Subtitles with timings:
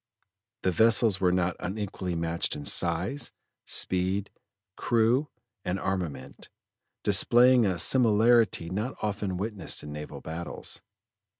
[0.63, 3.31] The vessels were not unequally matched in size,
[3.65, 4.31] speed,
[4.75, 5.29] crew,
[5.63, 6.49] and armament,
[7.03, 10.81] displaying a similarity not often witnessed in naval battles.